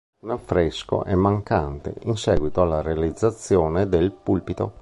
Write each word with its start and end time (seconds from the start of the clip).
Un 0.23 0.31
affresco 0.31 1.03
è 1.03 1.13
mancante 1.13 1.93
in 2.05 2.15
seguito 2.17 2.61
alla 2.63 2.81
realizzazione 2.81 3.87
del 3.87 4.11
pulpito. 4.11 4.73